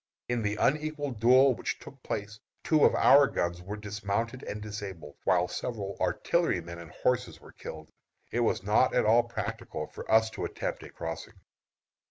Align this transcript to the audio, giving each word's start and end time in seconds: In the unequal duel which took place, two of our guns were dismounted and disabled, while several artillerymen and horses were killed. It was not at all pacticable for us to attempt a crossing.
In 0.27 0.41
the 0.41 0.55
unequal 0.55 1.11
duel 1.11 1.53
which 1.53 1.77
took 1.77 2.01
place, 2.01 2.39
two 2.63 2.85
of 2.85 2.95
our 2.95 3.27
guns 3.27 3.61
were 3.61 3.77
dismounted 3.77 4.41
and 4.41 4.59
disabled, 4.59 5.17
while 5.25 5.47
several 5.47 5.95
artillerymen 6.01 6.79
and 6.79 6.89
horses 6.89 7.39
were 7.39 7.51
killed. 7.53 7.91
It 8.31 8.39
was 8.39 8.63
not 8.63 8.95
at 8.95 9.05
all 9.05 9.29
pacticable 9.29 9.85
for 9.93 10.11
us 10.11 10.31
to 10.31 10.43
attempt 10.45 10.81
a 10.81 10.89
crossing. 10.89 11.35